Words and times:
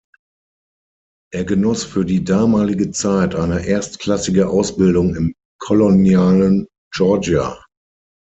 Er 1.31 1.43
genoss 1.45 1.83
für 1.83 2.03
die 2.05 2.23
damalige 2.23 2.89
Zeit 2.89 3.35
eine 3.35 3.63
erstklassige 3.63 4.49
Ausbildung 4.49 5.15
im 5.15 5.35
kolonialen 5.59 6.65
Georgia. 6.91 7.63